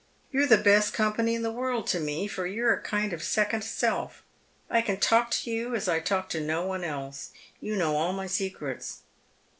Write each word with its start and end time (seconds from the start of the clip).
"You're 0.31 0.47
the 0.47 0.57
best 0.57 0.95
company 0.95 1.35
in 1.35 1.43
the 1.43 1.51
world 1.51 1.85
to 1.89 1.99
me, 1.99 2.25
for 2.27 2.47
you're 2.47 2.73
a 2.73 2.81
kind 2.81 3.13
of 3.13 3.21
second 3.21 3.63
self. 3.63 4.23
I 4.67 4.81
can 4.81 4.99
talk 4.99 5.29
to 5.29 5.51
you 5.51 5.75
as 5.75 5.87
I 5.87 5.99
can 5.99 6.05
talk 6.07 6.29
to 6.29 6.41
no 6.41 6.65
one 6.65 6.83
else. 6.83 7.29
You 7.59 7.75
know 7.75 7.95
all 7.95 8.11
my 8.11 8.25
secrets." 8.25 9.03